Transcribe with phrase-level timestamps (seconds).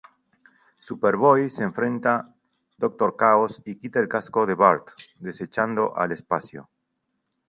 [0.87, 2.33] Superboy se enfrenta
[2.79, 4.87] doctor Caos y quita el casco de Burt,
[5.19, 6.67] desechando al espacio.